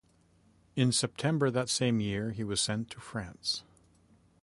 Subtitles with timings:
[0.75, 3.61] In September that same year he was sent to France.